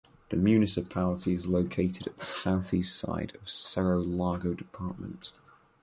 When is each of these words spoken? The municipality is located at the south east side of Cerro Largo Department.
The 0.29 0.35
municipality 0.35 1.31
is 1.31 1.45
located 1.47 2.07
at 2.07 2.17
the 2.17 2.25
south 2.25 2.73
east 2.73 2.95
side 2.97 3.37
of 3.39 3.47
Cerro 3.47 3.99
Largo 3.99 4.55
Department. 4.55 5.31